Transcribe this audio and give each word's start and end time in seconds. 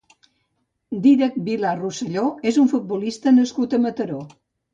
Dídac 1.03 1.37
Vilà 1.49 1.73
Rosselló 1.81 2.23
és 2.53 2.59
un 2.63 2.71
futbolista 2.73 3.35
nascut 3.37 3.79
a 3.79 3.83
Mataró. 3.87 4.25